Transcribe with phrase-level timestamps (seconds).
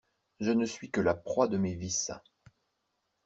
[0.39, 2.11] Je ne suis que la proie de mes vices!